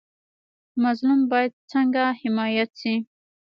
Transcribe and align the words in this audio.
مظلوم 0.83 1.19
باید 1.31 1.53
څنګه 1.71 2.03
حمایت 2.21 2.69
شي؟ 2.81 2.93